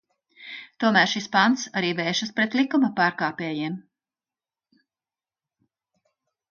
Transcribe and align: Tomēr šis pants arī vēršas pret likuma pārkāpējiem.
Tomēr 0.83 1.09
šis 1.11 1.27
pants 1.35 1.65
arī 1.81 1.91
vēršas 1.99 2.33
pret 2.39 2.57
likuma 2.61 2.91
pārkāpējiem. 3.01 3.79